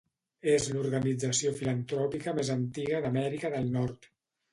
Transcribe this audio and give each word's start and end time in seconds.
És 0.51 0.63
l'organització 0.75 1.51
filantròpica 1.59 2.33
més 2.39 2.49
antiga 2.55 3.03
d'Amèrica 3.05 3.53
del 3.57 3.71
Nord. 3.77 4.09